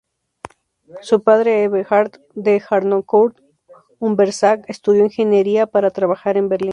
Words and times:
Su 1.01 1.21
padre 1.21 1.61
Eberhard 1.63 2.19
d'Harnoncourt-Unverzagt 2.33 4.65
estudió 4.67 5.03
ingeniería, 5.03 5.67
para 5.67 5.91
trabajar 5.91 6.37
en 6.37 6.49
Berlín. 6.49 6.69